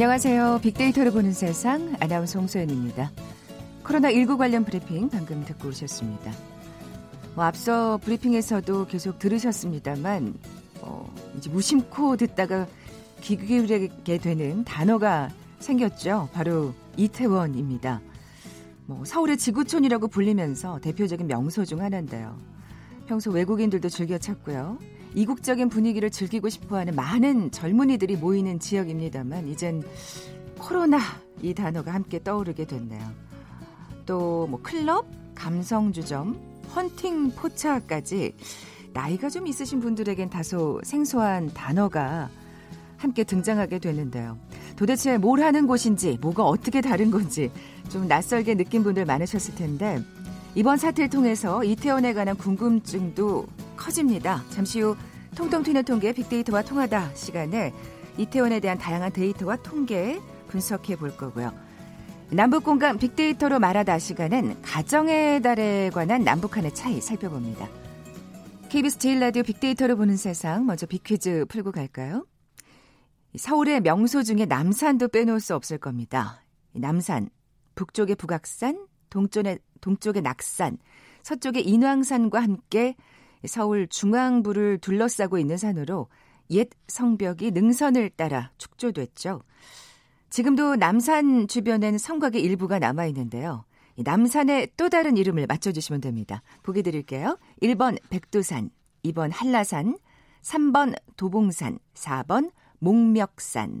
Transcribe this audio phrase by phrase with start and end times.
[0.00, 0.60] 안녕하세요.
[0.62, 3.12] 빅데이터를 보는 세상 아나운서 홍소연입니다.
[3.84, 6.32] 코로나19 관련 브리핑 방금 듣고 오셨습니다.
[7.34, 10.32] 뭐 앞서 브리핑에서도 계속 들으셨습니다만
[10.80, 12.66] 어, 이제 무심코 듣다가
[13.20, 16.30] 귀 기울이게 되는 단어가 생겼죠.
[16.32, 18.00] 바로 이태원입니다.
[18.86, 22.38] 뭐 서울의 지구촌이라고 불리면서 대표적인 명소 중 하나인데요.
[23.06, 24.78] 평소 외국인들도 즐겨 찾고요.
[25.14, 29.82] 이국적인 분위기를 즐기고 싶어하는 많은 젊은이들이 모이는 지역입니다만 이젠
[30.58, 30.98] 코로나
[31.42, 33.00] 이 단어가 함께 떠오르게 됐네요.
[34.06, 36.38] 또 뭐 클럽, 감성주점,
[36.74, 38.34] 헌팅 포차까지
[38.92, 42.28] 나이가 좀 있으신 분들에겐 다소 생소한 단어가
[42.96, 44.36] 함께 등장하게 되는데요.
[44.76, 47.50] 도대체 뭘 하는 곳인지, 뭐가 어떻게 다른 건지
[47.88, 50.02] 좀 낯설게 느낀 분들 많으셨을 텐데
[50.54, 54.42] 이번 사태를 통해서 이태원에 관한 궁금증도 커집니다.
[54.50, 54.96] 잠시 후
[55.36, 57.72] 통통 튀는 통계 빅데이터와 통하다 시간에
[58.16, 61.52] 이태원에 대한 다양한 데이터와 통계 분석해 볼 거고요.
[62.30, 67.68] 남북 공간 빅데이터로 말하다 시간은 가정의 달에 관한 남북한의 차이 살펴봅니다.
[68.68, 72.26] KBS 제일라디오 빅데이터로 보는 세상 먼저 빅퀴즈 풀고 갈까요?
[73.36, 76.42] 서울의 명소 중에 남산도 빼놓을 수 없을 겁니다.
[76.72, 77.30] 남산,
[77.74, 80.78] 북쪽의 북악산, 동쪽의, 동쪽의 낙산,
[81.22, 82.96] 서쪽의 인왕산과 함께
[83.46, 86.08] 서울 중앙부를 둘러싸고 있는 산으로
[86.50, 89.42] 옛 성벽이 능선을 따라 축조됐죠.
[90.30, 93.64] 지금도 남산 주변엔 성곽의 일부가 남아 있는데요.
[93.96, 96.42] 남산의 또 다른 이름을 맞춰주시면 됩니다.
[96.62, 97.38] 보기 드릴게요.
[97.62, 98.70] 1번 백두산,
[99.04, 99.98] 2번 한라산,
[100.42, 103.80] 3번 도봉산, 4번 목멱산.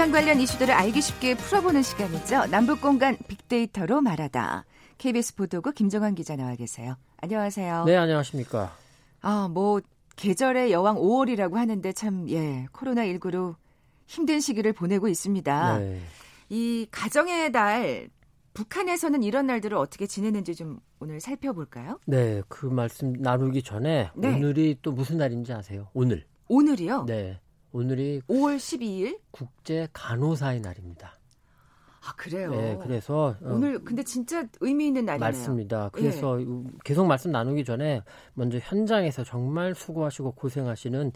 [0.00, 2.46] 북한 관련 이슈들을 알기 쉽게 풀어보는 시간이죠.
[2.46, 4.64] 남북 공간 빅데이터로 말하다.
[4.96, 6.96] KBS 보도국 김정환 기자 나와 계세요.
[7.18, 7.84] 안녕하세요.
[7.84, 8.74] 네, 안녕하십니까.
[9.20, 9.82] 아, 뭐
[10.16, 13.56] 계절의 여왕 5월이라고 하는데 참 예, 코로나 19로
[14.06, 15.78] 힘든 시기를 보내고 있습니다.
[15.80, 16.00] 네.
[16.48, 18.08] 이 가정의 달
[18.54, 22.00] 북한에서는 이런 날들을 어떻게 지내는지 좀 오늘 살펴볼까요?
[22.06, 24.34] 네, 그 말씀 나누기 전에 네.
[24.34, 25.88] 오늘이 또 무슨 날인지 아세요?
[25.92, 26.24] 오늘.
[26.48, 27.04] 오늘이요?
[27.04, 27.38] 네.
[27.72, 31.20] 오늘이 5월 12일 국제 간호사의 날입니다.
[32.02, 32.50] 아 그래요.
[32.50, 35.28] 네, 그래서 어, 오늘 근데 진짜 의미 있는 날이네요.
[35.28, 35.90] 맞습니다.
[35.92, 36.46] 그래서 예.
[36.82, 41.12] 계속 말씀 나누기 전에 먼저 현장에서 정말 수고하시고 고생하시는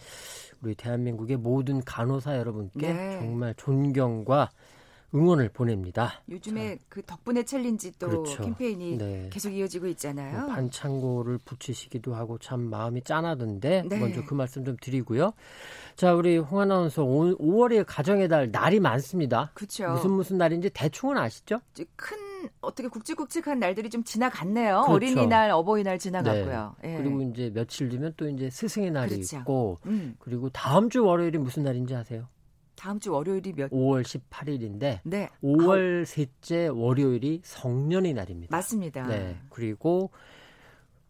[0.62, 3.18] 우리 대한민국의 모든 간호사 여러분께 네.
[3.18, 4.50] 정말 존경과
[5.14, 6.22] 응원을 보냅니다.
[6.28, 8.42] 요즘에 자, 그 덕분에 챌린지 또 그렇죠.
[8.42, 9.30] 캠페인이 네.
[9.32, 10.40] 계속 이어지고 있잖아요.
[10.40, 13.98] 뭐 반창고를 붙이시기도 하고 참 마음이 짠하던데 네.
[13.98, 15.32] 먼저 그 말씀 좀 드리고요.
[15.96, 19.52] 자, 우리 홍 아나운서 5, 5월에 가정의 달 날이 많습니다.
[19.54, 19.92] 그렇죠.
[19.92, 21.60] 무슨 무슨 날인지 대충은 아시죠?
[21.96, 22.16] 큰
[22.60, 24.82] 어떻게 굵직굵직한 날들이 좀 지나갔네요.
[24.86, 24.92] 그렇죠.
[24.92, 26.76] 어린이날, 어버이날 지나갔고요.
[26.82, 26.94] 네.
[26.94, 26.98] 예.
[26.98, 29.38] 그리고 이제 며칠 뒤면 또 이제 스승의 날이 그렇죠.
[29.38, 30.16] 있고 음.
[30.18, 32.28] 그리고 다음 주 월요일이 무슨 날인지 아세요?
[32.76, 33.70] 다음 주 월요일이 몇?
[33.70, 35.28] 5월 18일인데 네.
[35.42, 36.04] 5월 아우.
[36.04, 38.56] 셋째 월요일이 성년의 날입니다.
[38.56, 39.06] 맞습니다.
[39.06, 39.38] 네.
[39.48, 40.10] 그리고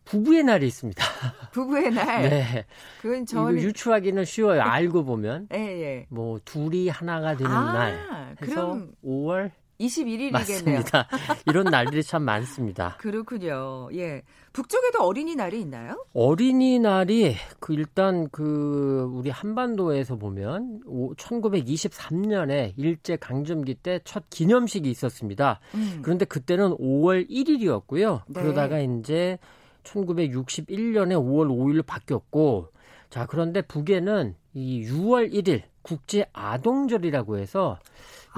[0.05, 1.03] 부부의 날이 있습니다.
[1.53, 2.23] 부부의 날.
[2.29, 2.67] 네.
[3.01, 4.61] 그건 저는 유추하기는 쉬워요.
[4.63, 5.49] 알고 보면.
[5.55, 6.07] 예, 예.
[6.11, 8.37] 뭐 둘이 하나가 되는 아, 날.
[8.39, 9.51] 그래서 그럼 5월
[9.81, 10.33] 21일이겠네요.
[10.33, 11.09] 맞습니다.
[11.47, 12.97] 이런 날들이 참 많습니다.
[13.01, 13.89] 그렇군요.
[13.95, 14.23] 예.
[14.53, 16.05] 북쪽에도 어린이날이 있나요?
[16.13, 20.81] 어린이날이 그 일단 그 우리 한반도에서 보면
[21.17, 25.61] 1923년에 일제 강점기 때 첫 기념식이 있었습니다.
[25.75, 26.01] 음.
[26.03, 28.23] 그런데 그때는 5월 1일이었고요.
[28.29, 28.41] 네.
[28.43, 29.39] 그러다가 이제
[29.83, 32.69] 1961년에 5월 5일로 바뀌었고
[33.11, 37.79] 자, 그런데 북에는 이 6월 1일 국제 아동절이라고 해서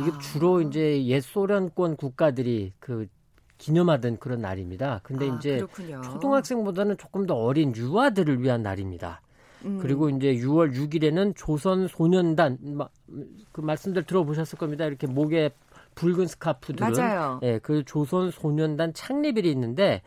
[0.01, 0.19] 이게 아.
[0.19, 3.07] 주로 이제 옛 소련권 국가들이 그
[3.59, 5.01] 기념하던 그런 날입니다.
[5.03, 6.03] 근데 아, 이제 그렇군요.
[6.03, 9.23] 초등학생보다는 조금 더 어린 유아들을 위한 날입니다.
[9.65, 9.79] 음.
[9.81, 12.59] 그리고 이제 6월 6일에는 조선 소년단
[13.53, 14.85] 그 말씀들 들어보셨을 겁니다.
[14.85, 15.51] 이렇게 목에
[15.97, 17.41] 붉은 스카프들은 맞아요.
[17.43, 20.03] 예, 그 조선 소년단 창립일이 있는데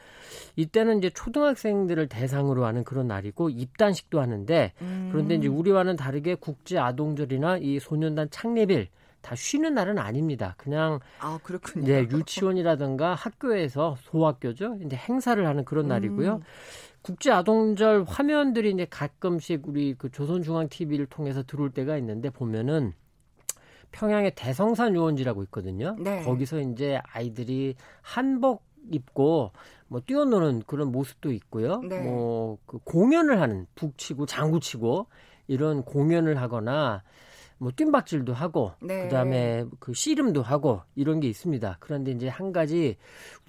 [0.55, 5.09] 이때는 이제 초등학생들을 대상으로 하는 그런 날이고 입단식도 하는데 음.
[5.11, 8.87] 그런데 이제 우리와는 다르게 국제 아동절이나 이 소년단 창립일
[9.21, 10.55] 다 쉬는 날은 아닙니다.
[10.57, 11.85] 그냥 아, 그렇군요.
[11.85, 14.77] 네, 유치원이라든가 학교에서 소학교죠.
[14.85, 16.35] 이제 행사를 하는 그런 날이고요.
[16.35, 16.41] 음.
[17.01, 22.93] 국제 아동절 화면들이 이제 가끔씩 우리 그 조선중앙 TV를 통해서 들어올 때가 있는데 보면은
[23.91, 25.95] 평양의 대성산 유원지라고 있거든요.
[25.99, 26.23] 네.
[26.23, 29.51] 거기서 이제 아이들이 한복 입고
[29.87, 31.81] 뭐 뛰어노는 그런 모습도 있고요.
[31.81, 32.01] 네.
[32.01, 35.07] 뭐그 공연을 하는 북치고 장구치고
[35.47, 37.03] 이런 공연을 하거나
[37.57, 39.03] 뭐 뜀박질도 하고 네.
[39.03, 41.77] 그다음에 그 씨름도 하고 이런 게 있습니다.
[41.79, 42.95] 그런데 이제 한 가지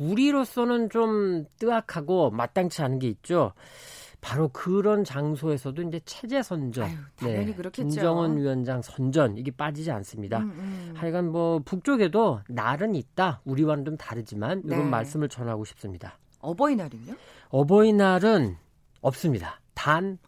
[0.00, 3.52] 우리로서는 좀 뜨악하고 마땅치 않은 게 있죠.
[4.20, 7.88] 바로 그런 장소에서도 이제 체제 선전, 아유, 당연히 네, 그렇겠죠.
[7.88, 10.38] 김정은 위원장 선전 이게 빠지지 않습니다.
[10.40, 10.94] 음, 음.
[10.96, 13.40] 하여간 뭐 북쪽에도 날은 있다.
[13.44, 14.84] 우리와는 좀 다르지만 이런 네.
[14.84, 16.18] 말씀을 전하고 싶습니다.
[16.40, 17.14] 어버이날은요?
[17.48, 18.56] 어버이날은
[19.00, 19.60] 없습니다.
[19.74, 20.18] 단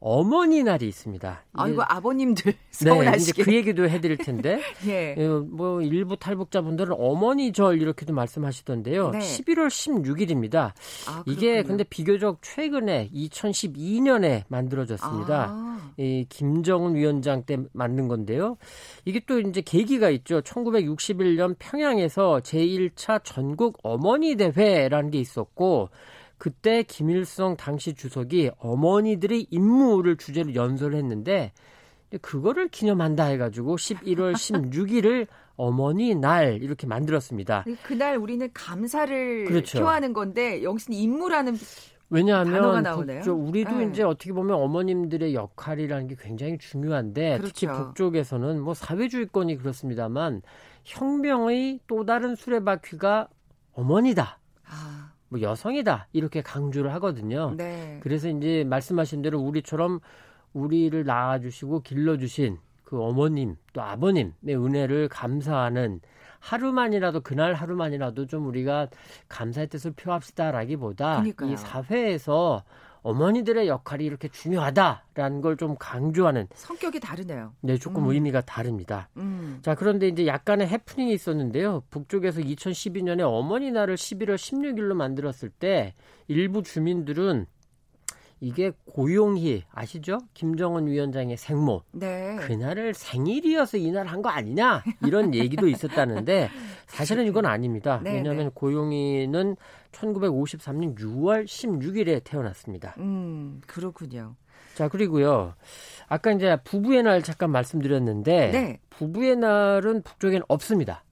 [0.00, 1.44] 어머니 날이 있습니다.
[1.54, 3.10] 아이고 아버님들 서운하시게.
[3.10, 5.14] 네, 이제 그 얘기도 해드릴 텐데, 예.
[5.18, 5.26] 예.
[5.26, 9.10] 뭐 일부 탈북자분들은 어머니 절 이렇게도 말씀하시던데요.
[9.10, 9.18] 네.
[9.18, 10.72] 11월 16일입니다.
[11.08, 15.46] 아, 이게 근데 비교적 최근에 2012년에 만들어졌습니다.
[15.50, 15.92] 아.
[15.96, 18.56] 이 김정은 위원장 때 만든 건데요.
[19.04, 20.40] 이게 또 이제 계기가 있죠.
[20.42, 25.90] 1961년 평양에서 제1차 전국 어머니 대회라는 게 있었고.
[26.38, 31.52] 그때 김일성 당시 주석이 어머니들의 임무를 주제로 연설을 했는데
[32.22, 35.26] 그거를 기념한다 해가지고 11월 16일을
[35.56, 37.64] 어머니 날 이렇게 만들었습니다.
[37.82, 39.80] 그날 우리는 감사를 그렇죠.
[39.80, 41.58] 표하는 건데 여기서 임무라는
[42.10, 43.88] 왜냐하면 북쪽 우리도 네.
[43.90, 47.52] 이제 어떻게 보면 어머님들의 역할이라는 게 굉장히 중요한데 그렇죠.
[47.52, 50.42] 특히 북쪽에서는 뭐 사회주의권이 그렇습니다만
[50.84, 53.28] 혁명의 또 다른 수레바퀴가
[53.74, 54.38] 어머니다.
[54.64, 55.07] 아.
[55.28, 57.54] 뭐 여성이다 이렇게 강조를 하거든요.
[57.56, 57.98] 네.
[58.02, 60.00] 그래서 이제 말씀하신 대로 우리처럼
[60.52, 66.00] 우리를 낳아주시고 길러주신 그 어머님 또 아버님의 은혜를 감사하는
[66.40, 68.88] 하루만이라도 그날 하루만이라도 좀 우리가
[69.28, 71.52] 감사의 뜻을 표합시다라기보다 그러니까요.
[71.52, 72.62] 이 사회에서
[73.08, 77.52] 어머니들의 역할이 이렇게 중요하다라는 걸 좀 강조하는 성격이 다르네요.
[77.62, 78.10] 네, 조금 음.
[78.10, 79.08] 의미가 다릅니다.
[79.16, 79.58] 음.
[79.62, 81.82] 자, 그런데 이제 약간의 해프닝이 있었는데요.
[81.90, 85.94] 북쪽에서 2012년에 어머니 날을 11월 16일로 만들었을 때
[86.28, 87.46] 일부 주민들은
[88.40, 90.18] 이게 고용희 아시죠?
[90.34, 91.82] 김정은 위원장의 생모.
[91.92, 92.36] 네.
[92.36, 94.82] 그날을 생일이어서 이날 한 거 아니냐?
[95.06, 96.48] 이런 얘기도 있었다는데
[96.86, 98.00] 사실은 이건 아닙니다.
[98.02, 98.50] 네, 왜냐하면 네.
[98.54, 99.56] 고용희는
[99.92, 102.94] 1953년 6월 16일에 태어났습니다.
[102.98, 104.34] 음, 그렇군요.
[104.74, 105.54] 자, 그리고요.
[106.06, 108.80] 아까 이제 부부의 날 잠깐 말씀드렸는데 네.
[108.90, 111.04] 부부의 날은 북쪽에는 없습니다.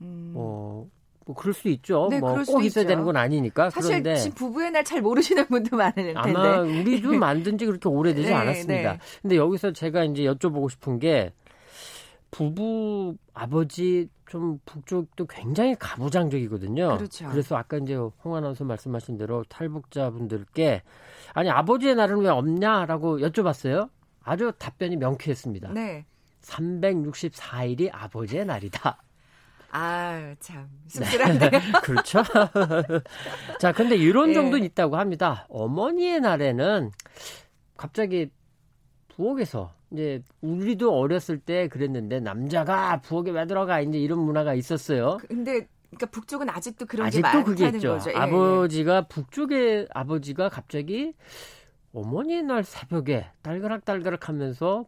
[0.00, 0.32] 음.
[0.36, 0.86] 어,
[1.32, 2.08] 뭐 그럴 수 있죠.
[2.10, 3.70] 네, 뭐꼭 있어야 되는 건 아니니까.
[3.70, 6.14] 사실 그런데 지금 부부의 날 잘 모르시는 분도 많을 텐데.
[6.16, 8.92] 아마 우리도 만든 지 그렇게 오래되지 네, 않았습니다.
[8.94, 8.98] 네.
[9.22, 11.32] 근데 여기서 제가 이제 여쭤보고 싶은 게
[12.30, 16.96] 부부 아버지 좀 북쪽도 굉장히 가부장적이거든요.
[16.96, 17.28] 그렇죠.
[17.28, 20.82] 그래서 아까 이제 홍 아나운서 말씀하신 대로 탈북자분들께
[21.34, 23.88] 아니 아버지의 날은 왜 없냐라고 여쭤봤어요.
[24.24, 25.72] 아주 답변이 명쾌했습니다.
[25.72, 26.06] 네.
[26.42, 28.98] 364일이 아버지의 날이다.
[29.72, 31.50] 아, 참 씁쓸하네요.
[31.50, 31.50] 네.
[31.82, 32.22] 그렇죠.
[33.58, 34.34] 자, 근데 이런 네.
[34.34, 35.46] 정도는 있다고 합니다.
[35.48, 36.90] 어머니의 날에는
[37.76, 38.30] 갑자기
[39.08, 45.18] 부엌에서 이제 우리도 어렸을 때 그랬는데 남자가 부엌에 왜 들어가 이제 이런 문화가 있었어요.
[45.28, 47.92] 근데 그러니까 북쪽은 아직도 그런 아직도 게 많다는 그게 있죠.
[47.94, 48.10] 거죠.
[48.10, 49.02] 예, 아버지가 예.
[49.08, 51.14] 북쪽의 아버지가 갑자기
[51.94, 54.86] 어머니의 날 새벽에 딸그락딸그락 하면서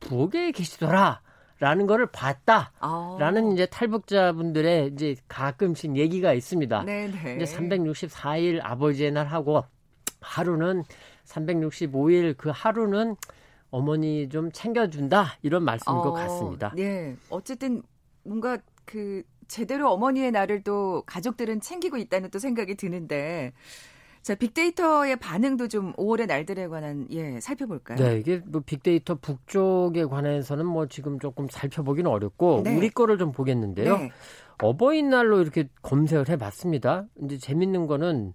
[0.00, 1.20] 부엌에 계시더라.
[1.62, 3.52] 라는 거를 봤다라는 아.
[3.52, 6.82] 이제 탈북자분들의 이제 가끔씩 얘기가 있습니다.
[6.82, 7.36] 네네.
[7.36, 9.62] 이제 364일 아버지의 날 하고
[10.20, 10.82] 하루는
[11.24, 13.14] 365일 그 하루는
[13.70, 16.72] 어머니 좀 챙겨준다 이런 말씀인 어, 것 같습니다.
[16.74, 17.84] 네, 어쨌든
[18.24, 23.52] 뭔가 그 제대로 어머니의 날을 또 가족들은 챙기고 있다는 또 생각이 드는데
[24.22, 27.98] 자, 빅데이터의 반응도 좀 5월의 날들에 관한 예, 살펴볼까요?
[27.98, 32.76] 네, 이게 뭐 빅데이터 북쪽에 관해서는 뭐 지금 조금 살펴보기는 어렵고 네.
[32.76, 33.98] 우리 거를 좀 보겠는데요.
[33.98, 34.10] 네.
[34.62, 37.06] 어버이날로 이렇게 검색을 해 봤습니다.
[37.24, 38.32] 이제 재밌는 거는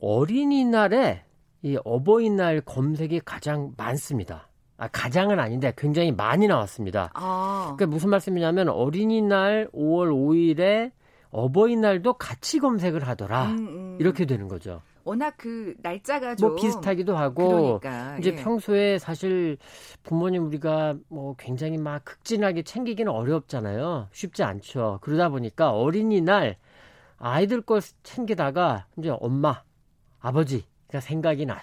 [0.00, 1.24] 어린이날에
[1.62, 4.48] 이 어버이날 검색이 가장 많습니다.
[4.76, 7.10] 아, 가장은 아닌데 굉장히 많이 나왔습니다.
[7.14, 7.74] 아.
[7.76, 10.92] 그러니까 무슨 말씀이냐면 어린이날 5월 5일에
[11.30, 13.46] 어버이날도 같이 검색을 하더라.
[13.46, 13.87] 음, 음.
[13.98, 14.82] 이렇게 되는 거죠.
[15.04, 18.36] 워낙 그 날짜가 뭐 비슷하기도 하고 그러니까, 이제 예.
[18.36, 19.56] 평소에 사실
[20.02, 24.08] 부모님 우리가 뭐 굉장히 막 극진하게 챙기기는 어렵잖아요.
[24.12, 24.98] 쉽지 않죠.
[25.00, 26.56] 그러다 보니까 어린이날
[27.16, 29.62] 아이들 걸 챙기다가 이제 엄마,
[30.20, 31.62] 아버지가 생각이 나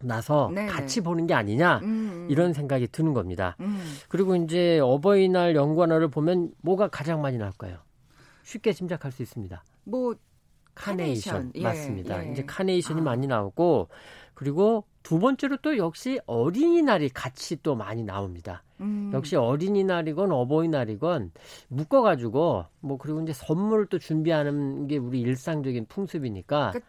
[0.00, 0.68] 나서 네네.
[0.68, 2.26] 같이 보는 게 아니냐 음, 음.
[2.30, 3.56] 이런 생각이 드는 겁니다.
[3.60, 3.82] 음.
[4.08, 7.78] 그리고 이제 어버이날 연관어를 보면 뭐가 가장 많이 나올까요?
[8.44, 9.62] 쉽게 짐작할 수 있습니다.
[9.84, 10.14] 뭐
[10.78, 11.52] 카네이션, 카네이션.
[11.56, 12.26] 예, 맞습니다.
[12.26, 12.32] 예.
[12.32, 13.04] 이제 카네이션이 아.
[13.04, 13.88] 많이 나오고
[14.34, 18.62] 그리고 두 번째로 또 역시 어린이날이 같이 또 많이 나옵니다.
[18.80, 19.10] 음.
[19.12, 21.32] 역시 어린이날이건 어버이날이건
[21.68, 26.80] 묶어가지고 뭐 그리고 이제 선물을 또 준비하는 게 우리 일상적인 풍습이니까 그러니까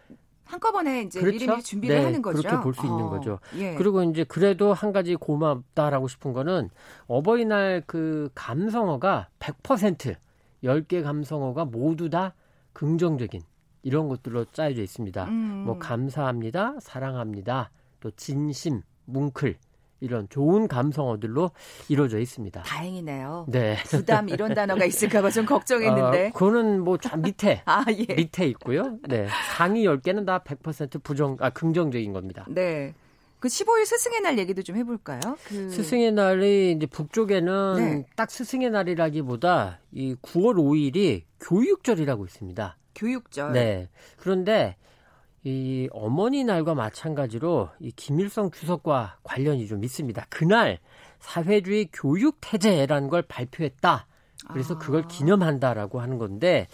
[0.43, 1.37] 한꺼번에 이제 그렇죠?
[1.37, 2.41] 미리미리 준비를 네, 하는 거죠.
[2.41, 3.39] 그렇게 볼수 있는 어, 거죠.
[3.55, 3.75] 예.
[3.75, 6.69] 그리고 이제 그래도 한 가지 고맙다라고 싶은 거는
[7.07, 10.15] 어버이날 그 감성어가 100%
[10.63, 12.33] 10개 감성어가 모두 다
[12.73, 13.41] 긍정적인
[13.83, 15.25] 이런 것들로 짜여져 있습니다.
[15.25, 15.63] 음.
[15.65, 19.57] 뭐 감사합니다, 사랑합니다, 또 진심, 뭉클
[20.01, 21.51] 이런 좋은 감성어들로
[21.89, 22.61] 이루어져 있습니다.
[22.61, 23.47] 다행이네요.
[23.49, 23.77] 네.
[23.85, 26.27] 부담 이런 단어가 있을까봐 좀 걱정했는데.
[26.27, 28.13] 어, 그거는 뭐저 밑에 아 예.
[28.13, 28.97] 밑에 있고요.
[29.07, 29.27] 네.
[29.55, 32.45] 상위 10개는 다 100% 부정 아 긍정적인 겁니다.
[32.47, 32.93] 네.
[33.39, 35.19] 그 15일 스승의 날 얘기도 좀 해볼까요?
[35.45, 35.69] 그...
[35.69, 38.05] 스승의 날이 이제 북쪽에는 네.
[38.17, 42.77] 딱 스승의 날이라기보다 이 9월 5일이 교육절이라고 있습니다.
[42.99, 43.53] 교육절.
[43.53, 43.89] 네.
[44.17, 44.75] 그런데
[45.43, 50.25] 이 어머니 날과 마찬가지로 이 김일성 주석과 관련이 좀 있습니다.
[50.29, 50.79] 그날
[51.19, 54.07] 사회주의 교육 태제라는 걸 발표했다.
[54.51, 54.77] 그래서 아.
[54.77, 56.67] 그걸 기념한다라고 하는 건데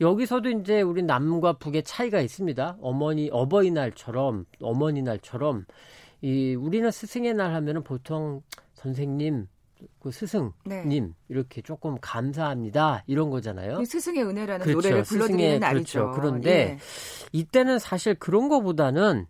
[0.00, 2.76] 여기서도 이제 우리 남과 북의 차이가 있습니다.
[2.80, 5.64] 어머니 어버이날처럼 어머니 날처럼
[6.22, 8.42] 이 우리는 스승의 날 하면은 보통
[8.74, 9.46] 선생님
[10.00, 11.08] 그 스승님 네.
[11.28, 13.78] 이렇게 조금 감사합니다 이런 거잖아요.
[13.78, 14.76] 그 스승의 은혜라는 그렇죠.
[14.76, 16.00] 노래를 불러드리는 스승의, 날이죠.
[16.00, 16.20] 그렇죠.
[16.20, 16.78] 그런데 예.
[17.32, 19.26] 이때는 사실 그런 거보다는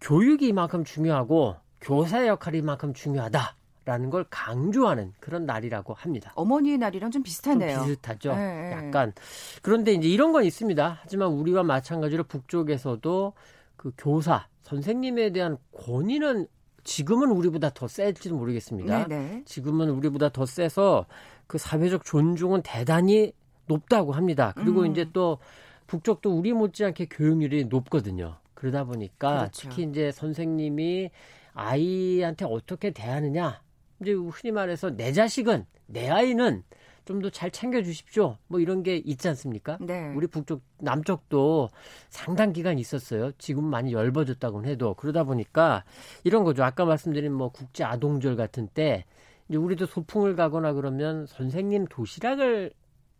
[0.00, 6.32] 교육이 이만큼 중요하고 교사의 역할이 이만큼 중요하다 라는 걸 강조하는 그런 날이라고 합니다.
[6.36, 7.84] 어머니의 날이랑 좀좀 비슷하네요.
[7.84, 8.30] 비슷하죠.
[8.30, 8.72] 예, 예.
[8.72, 9.12] 약간
[9.60, 11.00] 그런데 이제 이런 건 있습니다.
[11.02, 13.32] 하지만 우리와 마찬가지로 북쪽에서도
[13.76, 16.46] 그 교사 선생님에 대한 권위는
[16.84, 19.08] 지금은 우리보다 더 셀지도 모르겠습니다.
[19.08, 19.42] 네네.
[19.46, 21.06] 지금은 우리보다 더 세서
[21.46, 23.32] 그 사회적 존중은 대단히
[23.66, 24.52] 높다고 합니다.
[24.56, 24.90] 그리고 음.
[24.90, 25.38] 이제 또
[25.86, 28.36] 북쪽도 우리 못지않게 교육률이 높거든요.
[28.54, 29.68] 그러다 보니까 그렇죠.
[29.68, 31.10] 특히 이제 선생님이
[31.54, 33.60] 아이한테 어떻게 대하느냐.
[34.00, 36.62] 이제 흔히 말해서 내 자식은 내 아이는
[37.04, 38.36] 좀 더 잘 챙겨 주십시오.
[38.48, 39.78] 뭐 이런 게 있지 않습니까?
[39.80, 40.12] 네.
[40.16, 41.68] 우리 북쪽 남쪽도
[42.08, 43.32] 상당 기간 있었어요.
[43.38, 45.84] 지금 많이 엷어졌다고는 해도 그러다 보니까
[46.24, 46.64] 이런 거죠.
[46.64, 49.04] 아까 말씀드린 뭐 국제 아동절 같은 때
[49.48, 52.72] 이제 우리도 소풍을 가거나 그러면 선생님 도시락을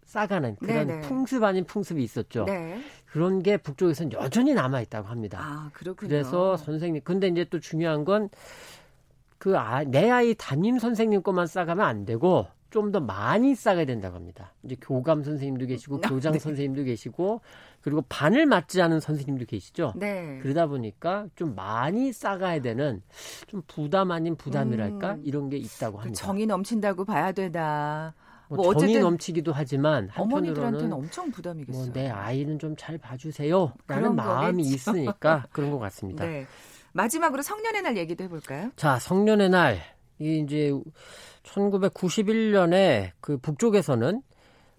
[0.06, 1.00] 싸가는 그런 네네.
[1.02, 2.44] 풍습 아닌 풍습이 있었죠.
[2.44, 2.80] 네.
[3.06, 5.38] 그런 게 북쪽에서는 여전히 남아 있다고 합니다.
[5.40, 6.08] 아 그렇군요.
[6.08, 8.28] 그래서 선생님 근데 이제 또 중요한 건
[9.38, 14.16] 그 아, 내 아이 담임 선생님 것만 싸가면 안 되고 좀 더 많이 싸가야 된다고
[14.16, 14.52] 합니다.
[14.64, 16.38] 이제 교감 선생님도 계시고 아, 교장 네.
[16.40, 17.40] 선생님도 계시고
[17.80, 19.92] 그리고 반을 맞지 않은 선생님도 계시죠.
[19.96, 20.38] 네.
[20.42, 23.00] 그러다 보니까 좀 많이 싸가야 되는
[23.46, 25.22] 좀 부담 아닌 부담이랄까 음.
[25.24, 26.20] 이런 게 있다고 그 합니다.
[26.20, 28.14] 정이 넘친다고 봐야 되다.
[28.48, 31.84] 뭐 뭐 정이 넘치기도 하지만 어머니들한테는 엄청 부담이겠어요.
[31.84, 34.74] 뭐 내 아이는 좀 잘 봐주세요라는 마음이 거겠죠.
[34.74, 36.24] 있으니까 그런 것 같습니다.
[36.26, 36.46] 네.
[36.92, 38.70] 마지막으로 성년의 날 얘기도 해볼까요?
[38.76, 39.80] 자, 성년의 날.
[40.18, 40.72] 이 이제
[41.42, 44.22] 1991년에 그 북쪽에서는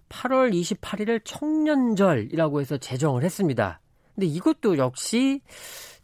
[0.08, 3.80] 8월 28일을 청년절이라고 해서 제정을 했습니다.
[4.14, 5.40] 근데 이것도 역시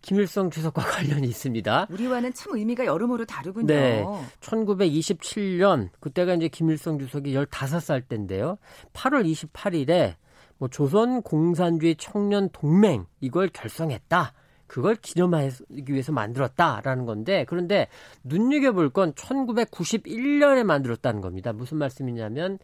[0.02, 1.86] 김일성 주석과 관련이 있습니다.
[1.90, 3.66] 우리와는 참 의미가 여러모로 다르군요.
[3.66, 4.04] 네.
[4.40, 8.58] 1927년 그때가 이제 김일성 주석이 15살 때인데요.
[8.92, 10.16] 8월 28일에
[10.58, 14.32] 뭐 조선 공산주의 청년 동맹 이걸 결성했다.
[14.72, 17.88] 그걸 기념하기 위해서 만들었다라는 건데 그런데
[18.24, 21.52] 눈여겨볼 건 1991년에 만들었다는 겁니다.
[21.52, 22.58] 무슨 말씀이냐면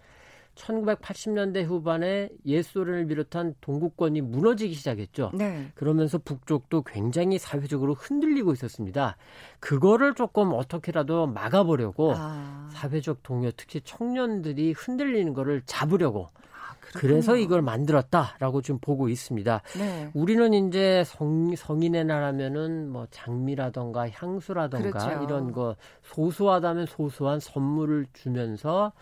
[0.54, 5.32] 1980년대 후반에 옛소련을 비롯한 동구권이 무너지기 시작했죠.
[5.34, 5.70] 네.
[5.74, 9.18] 그러면서 북쪽도 굉장히 사회적으로 흔들리고 있었습니다.
[9.60, 16.47] 그거를 조금 어떻게라도 막아보려고 아, 사회적 동요, 특히 청년들이 흔들리는 거를 잡으려고 아,
[16.92, 17.00] 그렇군요.
[17.00, 19.62] 그래서 이걸 만들었다라고 지금 보고 있습니다.
[19.78, 20.11] 네.
[20.14, 25.23] 우리는 이제 성, 성인의 날하면은 뭐 장미라던가 향수라던가 그렇죠.
[25.23, 28.92] 이런 거 소소하다면 소소한 선물을 주면서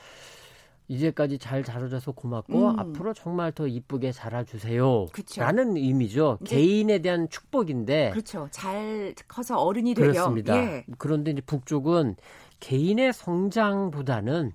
[0.88, 2.78] 이제까지 잘 자라줘서 고맙고 음.
[2.78, 5.07] 앞으로 정말 더 이쁘게 자라주세요.
[5.12, 5.40] 그쵸.
[5.40, 6.38] 라는 의미죠.
[6.43, 8.47] 이제- 개인에 대한 축복인데 그렇죠.
[8.52, 10.12] 잘 커서 어른이 되렴.
[10.12, 10.57] 그렇습니다.
[10.57, 10.85] 예.
[10.99, 12.14] 그런데 이제 북쪽은
[12.61, 14.52] 개인의 성장보다는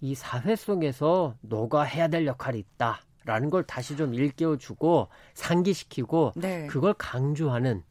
[0.00, 3.00] 이 사회 속에서 너가 해야 될 역할이 있다.
[3.26, 6.66] 라는 걸 다시 좀 일깨워 주고 상기시키고 네.
[6.66, 7.82] 그걸 강조하는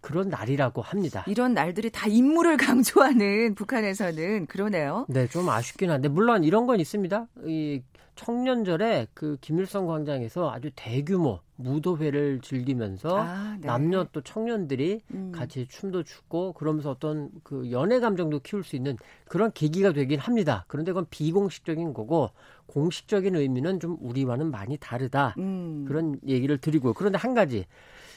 [0.00, 1.24] 그런 날이라고 합니다.
[1.28, 5.04] 이런 날들이 다 인물을 강조하는 북한에서는 그러네요.
[5.08, 7.26] 네, 좀 아쉽긴 한데 물론 이런 건 있습니다.
[7.44, 7.82] 이
[8.18, 13.66] 청년절에 그 김일성 광장에서 아주 대규모 무도회를 즐기면서 아, 네.
[13.66, 15.32] 남녀 또 청년들이 음.
[15.32, 18.96] 같이 춤도 추고 그러면서 어떤 그 연애 감정도 키울 수 있는
[19.28, 20.64] 그런 계기가 되긴 합니다.
[20.68, 22.30] 그런데 그건 비공식적인 거고
[22.66, 25.34] 공식적인 의미는 좀 우리와는 많이 다르다.
[25.38, 25.84] 음.
[25.86, 26.94] 그런 얘기를 드리고요.
[26.94, 27.64] 그런데 한 가지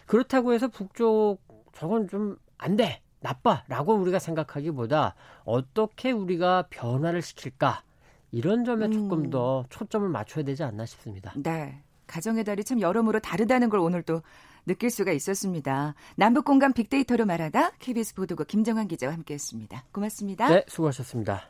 [0.06, 1.40] 그렇다고 해서 북쪽
[1.74, 3.02] 저건 좀 안 돼.
[3.24, 7.84] 나빠라고 우리가 생각하기보다 어떻게 우리가 변화를 시킬까
[8.32, 8.92] 이런 점에 음.
[8.92, 11.34] 조금 더 초점을 맞춰야 되지 않나 싶습니다.
[11.36, 11.82] 네.
[12.08, 14.22] 가정의 달이 참 여러모로 다르다는 걸 오늘 또
[14.66, 15.96] 느낄 수가 있었습니다.
[16.16, 19.86] 남북 공간 빅데이터로 말하다 KBS 보도국 김정환 기자와 함께했습니다.
[19.92, 20.50] 고맙습니다.
[20.50, 21.50] 네, 수고하셨습니다.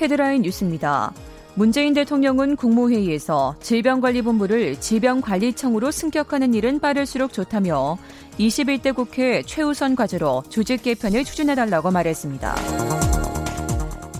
[0.00, 1.12] 헤드라인 뉴스입니다.
[1.54, 7.98] 문재인 대통령은 국무회의에서 질병관리본부를 질병관리청으로 승격하는 일은 빠를수록 좋다며
[8.38, 12.54] 21대 국회 최우선 과제로 조직 개편을 추진해달라고 말했습니다.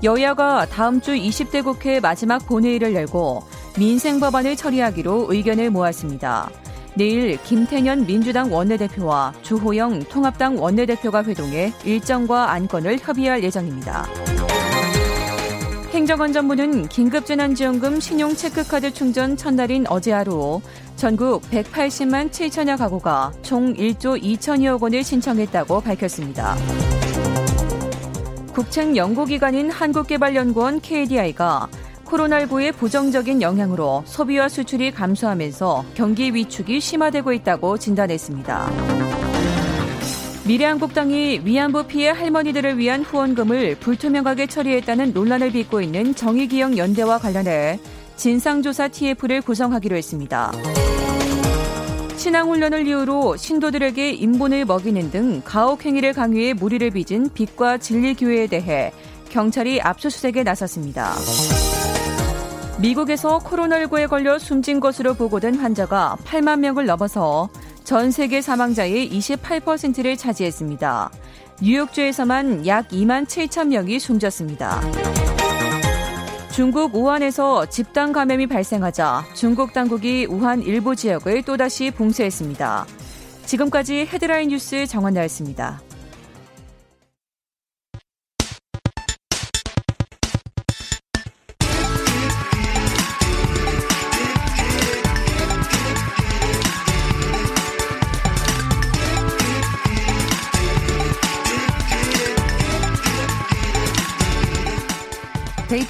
[0.02, 3.42] 여야가 다음 주 20대 국회 마지막 본회의를 열고
[3.78, 6.50] 민생 법안을 처리하기로 의견을 모았습니다.
[6.96, 14.06] 내일 김태년 민주당 원내대표와 주호영 통합당 원내대표가 회동해 일정과 안건을 협의할 예정입니다.
[15.90, 20.60] 행정안전부는 긴급재난지원금 신용체크카드 충전 첫날인 어제 하루
[20.94, 26.54] 전국 180만 7천여 가구가 총 1조 2천여억 원을 신청했다고 밝혔습니다.
[28.54, 31.68] 국책 연구기관인 한국개발연구원 KDI가
[32.04, 39.09] 코로나19의 부정적인 영향으로 소비와 수출이 감소하면서 경기 위축이 심화되고 있다고 진단했습니다.
[40.50, 47.78] 미래한국당이 위안부 피해 할머니들을 위한 후원금을 불투명하게 처리했다는 논란을 빚고 있는 정의기억 연대와 관련해
[48.16, 50.50] 진상조사 TF를 구성하기로 했습니다.
[52.16, 58.92] 신앙훈련을 이유로 신도들에게 인본을 먹이는 등 가혹행위를 강요해 무리를 빚은 빛과 진리교회에 대해
[59.28, 61.14] 경찰이 압수수색에 나섰습니다.
[62.80, 67.48] 미국에서 코로나19에 걸려 숨진 것으로 보고된 환자가 8만 명을 넘어서
[67.90, 71.10] 전 세계 사망자의 28%를 차지했습니다.
[71.60, 74.80] 뉴욕주에서만 약 2만 7천 명이 숨졌습니다.
[76.54, 82.86] 중국 우한에서 집단 감염이 발생하자 중국 당국이 우한 일부 지역을 또다시 봉쇄했습니다.
[83.46, 85.82] 지금까지 헤드라인 뉴스 정원나였습니다.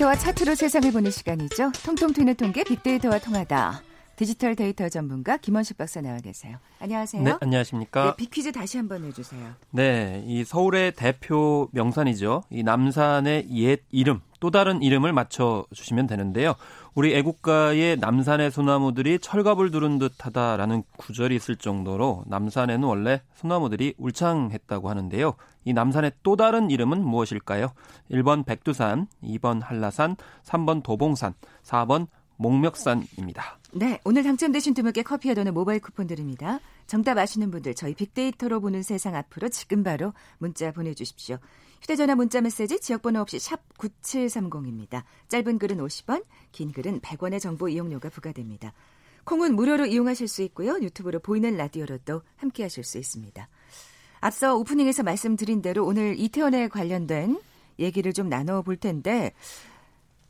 [0.00, 1.72] 데이터와 차트로 세상을 보는 시간이죠.
[1.84, 3.82] 통통 튀는 통계 빅데이터와 통하다.
[4.16, 6.58] 디지털 데이터 전문가 김원식 박사 나와 계세요.
[6.78, 7.22] 안녕하세요.
[7.22, 8.04] 네, 안녕하십니까.
[8.06, 9.52] 네, 빅퀴즈 다시 한번 해주세요.
[9.70, 12.44] 네, 이 서울의 대표 명산이죠.
[12.50, 16.54] 이 남산의 옛 이름, 또 다른 이름을 맞춰주시면 되는데요.
[16.94, 25.34] 우리 애국가의 남산의 소나무들이 철갑을 두른 듯하다라는 구절이 있을 정도로 남산에는 원래 소나무들이 울창했다고 하는데요.
[25.64, 27.72] 이 남산의 또 다른 이름은 무엇일까요?
[28.10, 33.58] 1번 백두산, 2번 한라산, 3번 도봉산, 4번 목멱산입니다.
[33.72, 36.58] 네, 오늘 당첨되신 두 분께 커피와 도는 모바일 쿠폰 드립니다.
[36.86, 41.36] 정답 아시는 분들 저희 빅데이터로 보는 세상 앞으로 지금 바로 문자 보내주십시오.
[41.82, 45.04] 휴대전화 문자 메시지 지역번호 없이 샵 9730입니다.
[45.28, 48.72] 짧은 글은 50원, 긴 글은 100원의 정보 이용료가 부과됩니다.
[49.24, 50.78] 콩은 무료로 이용하실 수 있고요.
[50.80, 53.48] 유튜브로 보이는 라디오로도 함께 하실 수 있습니다.
[54.20, 57.40] 앞서 오프닝에서 말씀드린 대로 오늘 이태원에 관련된
[57.78, 59.32] 얘기를 좀 나눠볼 텐데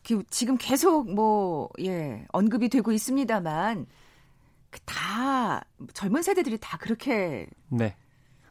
[0.07, 3.87] 그 지금 계속 뭐, 예, 언급이 되고 있습니다만,
[4.71, 7.47] 그 다, 젊은 세대들이 다 그렇게.
[7.69, 7.95] 네.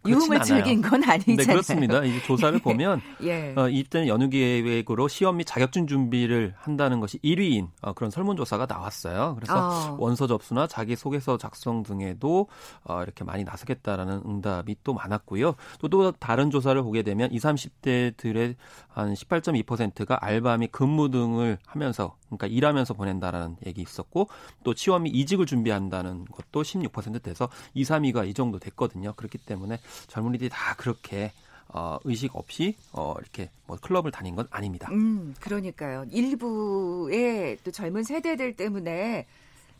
[0.07, 1.37] 유흥을 즐긴 건 아니잖아요.
[1.37, 2.03] 네, 그렇습니다.
[2.03, 3.53] 이 조사를 보면 예.
[3.55, 9.35] 어, 이때는 연휴 계획으로 시험 및 자격증 준비를 한다는 것이 1위인 어, 그런 설문조사가 나왔어요.
[9.35, 9.97] 그래서 어.
[9.99, 12.47] 원서 접수나 자기 소개서 작성 등에도
[12.83, 15.55] 어, 이렇게 많이 나서겠다라는 응답이 또 많았고요.
[15.79, 18.55] 또, 또 다른 조사를 보게 되면 20, 30대들의
[18.87, 24.29] 한 18.2%가 알바 및 근무 등을 하면서 그러니까 일하면서 보낸다라는 얘기 있었고
[24.63, 29.13] 또 취업 및 이직을 준비한다는 것도 16% 돼서 2, 3위가 이 정도 됐거든요.
[29.13, 31.31] 그렇기 때문에 젊은이들이 다 그렇게
[31.71, 34.89] 어, 의식 없이 어, 이렇게 뭐 클럽을 다닌 건 아닙니다.
[34.91, 36.05] 음, 그러니까요.
[36.09, 39.27] 일부의 또 젊은 세대들 때문에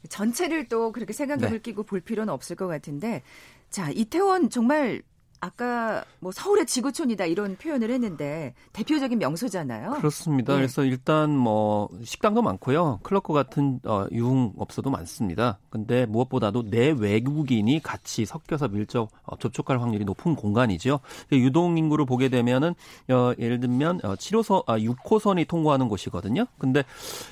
[0.07, 1.59] 전체를 또 그렇게 생각을 네.
[1.59, 3.21] 끼고 볼 필요는 없을 것 같은데
[3.69, 5.01] 자 이태원 정말
[5.41, 9.91] 아까 뭐 서울의 지구촌이다 이런 표현을 했는데 대표적인 명소잖아요.
[9.91, 10.53] 그렇습니다.
[10.53, 10.57] 예.
[10.57, 12.99] 그래서 일단 뭐 식당도 많고요.
[13.03, 15.59] 클럽과 같은 어, 유흥업소도 많습니다.
[15.69, 20.99] 근데 무엇보다도 내 외국인이 같이 섞여서 밀접 어, 접촉할 확률이 높은 공간이죠.
[21.31, 22.75] 유동 인구를 보게 되면은
[23.09, 26.45] 어, 예를 들면 어, 7호선 아 6호선이 통과하는 곳이거든요.
[26.57, 26.83] 근데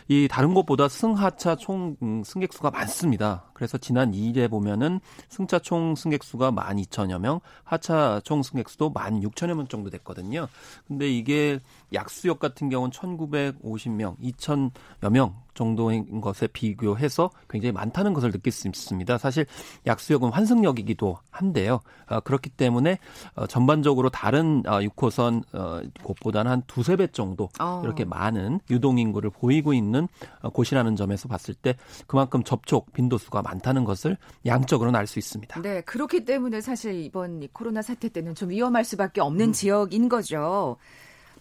[0.08, 3.44] 이 다른 곳보다 승하차 총 음, 승객 수가 많습니다.
[3.54, 9.56] 그래서 지난 2일에 보면은 승차 총 승객 수가 12,000여 명, 하차 총 승객 수도 16,000여
[9.56, 10.48] 명 정도 됐거든요.
[10.88, 11.60] 근데 이게
[11.94, 19.18] 약수역 같은 경우는 1,950명, 2,000여 명 정도인 것에 비교해서 굉장히 많다는 것을 느낄 수 있습니다.
[19.18, 19.46] 사실
[19.86, 21.80] 약수역은 환승역이기도 한데요.
[22.08, 23.00] 어, 그렇기 때문에
[23.36, 27.82] 어, 전반적으로 다른 어, 6호선 어, 곳보다는 한 두세 배 정도 어.
[27.84, 30.08] 이렇게 많은 유동 인구를 보이고 있는
[30.42, 35.62] 어, 곳이라는 점에서 봤을 때 그만큼 접촉 빈도수가 많다는 것을 양적으로는 알 수 있습니다.
[35.62, 39.54] 네, 그렇기 때문에 사실 이번 코로나 사태 때는 좀 위험할 수밖에 없는 음.
[39.54, 40.76] 지역인 거죠.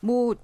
[0.00, 0.36] 뭐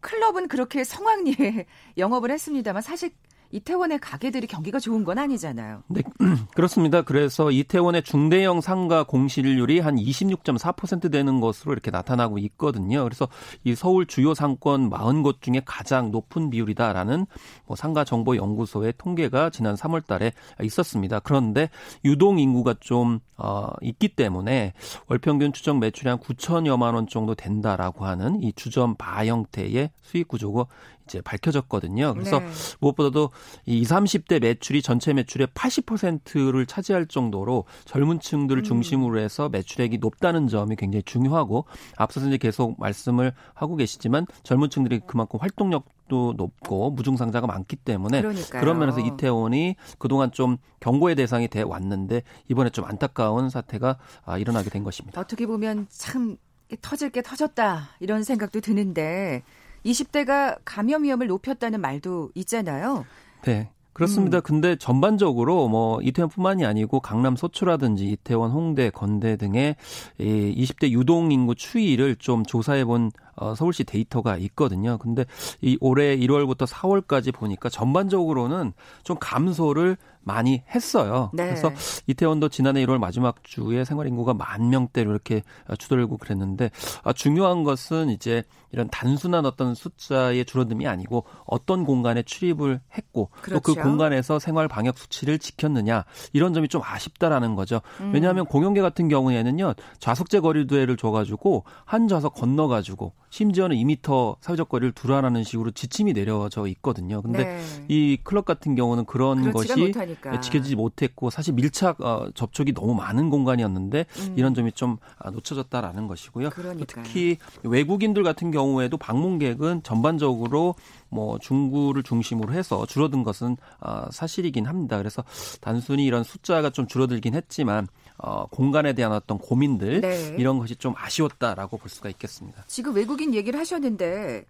[0.00, 1.66] 클럽은 그렇게 성황리에
[1.98, 3.10] 영업을 했습니다만 사실
[3.52, 5.82] 이태원의 가게들이 경기가 좋은 건 아니잖아요.
[5.88, 6.02] 네,
[6.54, 7.02] 그렇습니다.
[7.02, 13.02] 그래서 이태원의 중대형 상가 공실률이 한 26.4% 되는 것으로 이렇게 나타나고 있거든요.
[13.02, 13.28] 그래서
[13.64, 17.26] 이 서울 주요 상권 40곳 중에 가장 높은 비율이다라는
[17.66, 20.32] 뭐 상가 정보 연구소의 통계가 지난 3월 달에
[20.62, 21.20] 있었습니다.
[21.20, 21.70] 그런데
[22.04, 24.74] 유동 인구가 좀 어, 있기 때문에
[25.06, 30.28] 월 평균 추정 매출이 한 9천여만 원 정도 된다라고 하는 이 주점 바 형태의 수익
[30.28, 30.68] 구조고
[31.10, 32.14] 이제 밝혀졌거든요.
[32.14, 32.46] 그래서 네.
[32.80, 33.30] 무엇보다도
[33.66, 38.64] 이 20, 30대 매출이 전체 매출의 80%를 차지할 정도로 젊은 층들을 음.
[38.64, 41.64] 중심으로 해서 매출액이 높다는 점이 굉장히 중요하고
[41.96, 48.20] 앞서서 이제 계속 말씀을 하고 계시지만 젊은 층들이 그만큼 활동력 도 높고 무중상자가 많기 때문에
[48.20, 48.60] 그러니까요.
[48.60, 54.70] 그런 면에서 이태원이 그동안 좀 경고의 대상이 돼 왔는데 이번에 좀 안타까운 사태가 아, 일어나게
[54.70, 55.20] 된 것입니다.
[55.20, 56.36] 어떻게 보면 참
[56.82, 59.44] 터질 게 터졌다 이런 생각도 드는데
[59.84, 63.04] 20대가 감염 위험을 높였다는 말도 있잖아요.
[63.42, 63.70] 네.
[63.92, 64.38] 그렇습니다.
[64.38, 64.42] 음.
[64.42, 69.76] 근데 전반적으로 뭐 이태원뿐만이 아니고 강남 소초라든지 이태원, 홍대, 건대 등의
[70.18, 74.98] 이 20대 유동 인구 추이를 좀 조사해 본 어, 서울시 데이터가 있거든요.
[74.98, 75.24] 근데
[75.60, 81.30] 이 올해 1월부터 4월까지 보니까 전반적으로는 좀 감소를 많이 했어요.
[81.32, 81.44] 네.
[81.44, 81.72] 그래서
[82.06, 85.42] 이태원도 지난해 1월 마지막 주에 생활 인구가 만 명대로 이렇게
[85.78, 86.70] 추돌고 그랬는데
[87.02, 93.50] 아, 중요한 것은 이제 이런 단순한 어떤 숫자의 줄어듦이 아니고 어떤 공간에 출입을 했고 그
[93.50, 93.74] 그렇죠.
[93.74, 97.80] 또그 공간에서 생활 방역 수치를 지켰느냐 이런 점이 좀 아쉽다라는 거죠.
[98.00, 98.12] 음.
[98.12, 105.44] 왜냐하면 공연계 같은 경우에는요 좌석제 거리두애를 줘가지고 한 좌석 건너가지고 심지어는 2미터 사회적 거리를 두라라는
[105.44, 107.22] 식으로 지침이 내려져 있거든요.
[107.22, 107.60] 근데 네.
[107.88, 110.40] 이 클럽 같은 경우는 그런 것이 못하니까.
[110.40, 114.34] 지켜지지 못했고 사실 밀착 어, 접촉이 너무 많은 공간이었는데 음.
[114.36, 116.50] 이런 점이 좀 아, 놓쳐졌다라는 것이고요.
[116.50, 117.04] 그러니까요.
[117.04, 120.74] 특히 외국인들 같은 경우에도 방문객은 전반적으로
[121.08, 124.98] 뭐 중구를 중심으로 해서 줄어든 것은 어, 사실이긴 합니다.
[124.98, 125.24] 그래서
[125.60, 127.86] 단순히 이런 숫자가 좀 줄어들긴 했지만
[128.22, 130.36] 어, 공간에 대한 어떤 고민들 네.
[130.38, 132.64] 이런 것이 좀 아쉬웠다라고 볼 수가 있겠습니다.
[132.66, 134.44] 지금 외국인 얘기를 하셨는데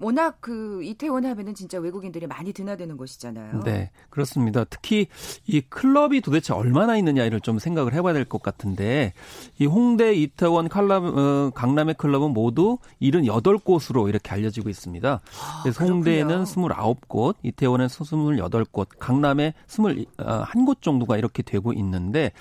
[0.00, 3.60] 워낙 그 이태원 하면은 진짜 외국인들이 많이 드나드는 곳이잖아요.
[3.64, 4.64] 네, 그렇습니다.
[4.64, 5.08] 특히
[5.46, 9.12] 이 클럽이 도대체 얼마나 있느냐를 좀 생각을 해봐야 될 것 같은데
[9.58, 15.10] 이 홍대, 이태원, 칼람, 어, 강남의 클럽은 모두 78곳으로 이렇게 알려지고 있습니다.
[15.10, 22.32] 아, 그래서 홍대에는 29곳, 이태원은 28곳, 강남에 21곳 정도가 이렇게 되고 있는데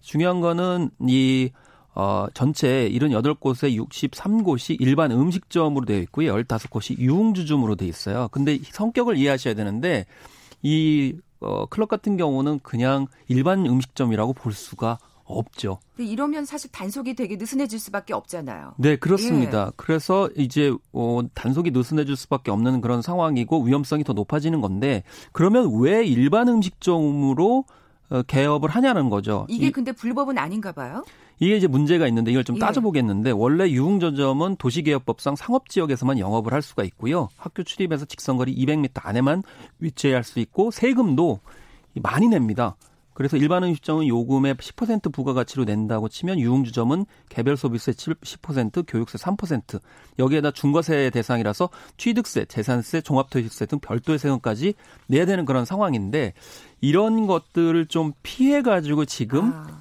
[0.00, 1.50] 중요한 거는 이
[1.96, 6.34] 어, 전체 78곳에 63곳이 일반 음식점으로 되어 있고요.
[6.34, 8.28] 15곳이 유흥주점으로 되어 있어요.
[8.30, 10.04] 근데 성격을 이해하셔야 되는데
[10.62, 15.78] 이 어, 클럽 같은 경우는 그냥 일반 음식점이라고 볼 수가 없죠.
[15.98, 18.74] 이러면 사실 단속이 되게 느슨해질 수밖에 없잖아요.
[18.76, 19.68] 네, 그렇습니다.
[19.68, 19.72] 예.
[19.76, 26.04] 그래서 이제 어, 단속이 느슨해질 수밖에 없는 그런 상황이고 위험성이 더 높아지는 건데 그러면 왜
[26.04, 27.84] 일반 음식점으로 어,
[28.26, 29.46] 개업을 하냐는 거죠.
[29.48, 31.04] 이게 근데 불법은 아닌가 봐요.
[31.38, 32.60] 이게 이제 문제가 있는데 이걸 좀 예.
[32.60, 37.28] 따져보겠는데 원래 유흥저점은 도시개혁법상 상업지역에서만 영업을 할 수가 있고요.
[37.36, 39.42] 학교 출입에서 직선거리 200m 안에만
[39.78, 41.40] 위치해야 할수 있고 세금도
[42.02, 42.76] 많이 냅니다.
[43.16, 49.80] 그래서 일반 음식점은 요금의 10% 부가가치로 낸다고 치면 유흥주점은 개별 소비세 10%, 교육세 3%,
[50.18, 54.74] 여기에다 중과세 대상이라서 취득세, 재산세, 종합토지세 등 별도의 세금까지
[55.06, 56.34] 내야 되는 그런 상황인데
[56.80, 59.76] 이런 것들을 좀 피해 가지고 지금 아.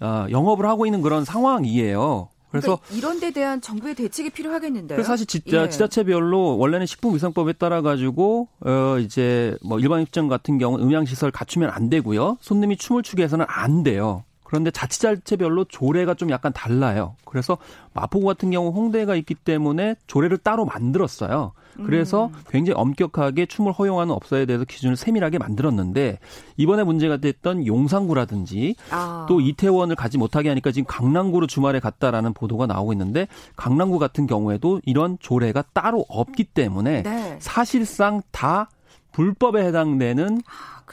[0.00, 2.28] 어, 영업을 하고 있는 그런 상황이에요.
[2.50, 4.96] 그래서 그러니까 이런 데 대한 정부의 대책이 필요하겠는데요.
[4.96, 5.68] 그래서 사실 진짜 예.
[5.68, 11.70] 지자체별로 원래는 식품위생법에 따라 가지고 어 이제 뭐 일반 입점 같은 경우 음향 시설 갖추면
[11.70, 12.38] 안 되고요.
[12.40, 14.24] 손님이 춤을 추게 해서는 안 돼요.
[14.48, 17.16] 그런데 자치자치별로 조례가 좀 약간 달라요.
[17.26, 17.58] 그래서
[17.92, 21.52] 마포구 같은 경우 홍대가 있기 때문에 조례를 따로 만들었어요.
[21.84, 22.32] 그래서 음.
[22.48, 26.18] 굉장히 엄격하게 춤을 허용하는 업소에 대해서 기준을 세밀하게 만들었는데
[26.56, 29.26] 이번에 문제가 됐던 용산구라든지 아.
[29.28, 34.80] 또 이태원을 가지 못하게 하니까 지금 강남구로 주말에 갔다라는 보도가 나오고 있는데 강남구 같은 경우에도
[34.86, 37.36] 이런 조례가 따로 없기 때문에 네.
[37.38, 38.70] 사실상 다
[39.12, 40.40] 불법에 해당되는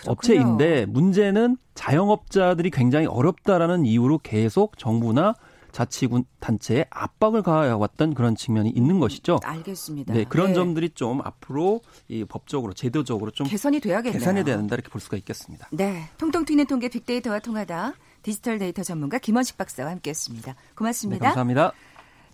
[0.08, 5.36] 아, 업체인데 문제는 자영업자들이 굉장히 어렵다라는 이유로 계속 정부나
[5.76, 9.40] 자치군 단체에 압박을 가해왔던 그런 측면이 있는 것이죠.
[9.44, 10.14] 알겠습니다.
[10.14, 10.54] 네, 그런 네.
[10.54, 14.18] 점들이 좀 앞으로 이 법적으로 제도적으로 좀 개선이 돼야겠네요.
[14.18, 15.68] 개선이 돼야 된다 이렇게 볼 수가 있겠습니다.
[15.74, 20.56] 네, 통통 튀는 통계 빅데이터와 통하다 디지털 데이터 전문가 김원식 박사와 함께했습니다.
[20.76, 21.20] 고맙습니다.
[21.20, 21.74] 네, 감사합니다.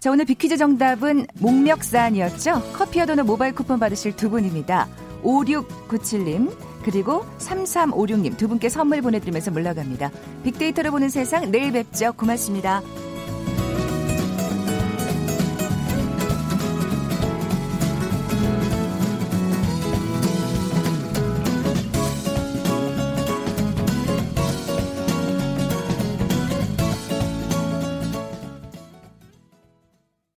[0.02, 2.74] 자, 오늘 빅퀴즈 정답은 목멱사안이었죠.
[2.74, 4.88] 커피와 도넛 모바일 쿠폰 받으실 두 분입니다.
[5.22, 6.52] 5697님
[6.84, 10.10] 그리고 3356님 두 분께 선물 보내드리면서 물러갑니다.
[10.44, 12.14] 빅데이터를 보는 세상 내일 뵙죠.
[12.14, 12.82] 고맙습니다.